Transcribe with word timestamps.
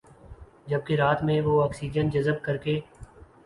جبکہ 0.67 0.95
رات 0.95 1.23
میں 1.23 1.39
وہ 1.41 1.61
آکسیجن 1.63 2.09
جذب 2.09 2.41
کرکے 2.43 2.79